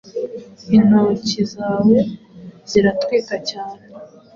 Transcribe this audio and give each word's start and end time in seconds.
Intoki 0.75 1.41
zawe 1.53 1.97
ziratwika 2.69 3.35
cyane 3.49 3.83